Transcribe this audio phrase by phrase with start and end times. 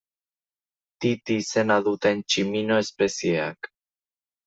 [1.03, 3.75] Titi izena duten tximino espezieak.